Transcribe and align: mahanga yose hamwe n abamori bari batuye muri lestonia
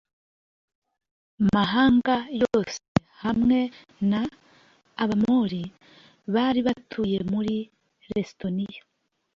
mahanga 1.55 2.15
yose 2.41 2.79
hamwe 3.23 3.59
n 4.09 4.11
abamori 5.03 5.63
bari 6.33 6.59
batuye 6.67 7.19
muri 7.31 7.55
lestonia 8.13 8.81